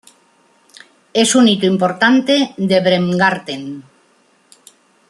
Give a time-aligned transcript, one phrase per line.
[1.13, 3.83] Es un hito importante de Bremgarten.